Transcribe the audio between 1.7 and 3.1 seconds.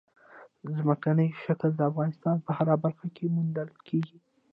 د افغانستان په هره برخه